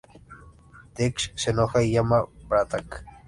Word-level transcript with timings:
Teal'c 0.95 1.31
se 1.35 1.51
enoja 1.51 1.83
y 1.83 1.91
llama 1.91 2.25
Bra'tac. 2.49 3.05